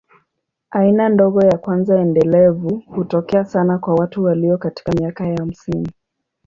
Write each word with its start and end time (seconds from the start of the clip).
Aina 0.71 1.09
ndogo 1.09 1.41
ya 1.41 1.57
kwanza 1.57 1.99
endelevu 1.99 2.83
hutokea 2.87 3.45
sana 3.45 3.77
kwa 3.79 3.95
watu 3.95 4.23
walio 4.23 4.57
katika 4.57 4.91
miaka 4.91 5.27
ya 5.27 5.37
hamsini. 5.37 5.91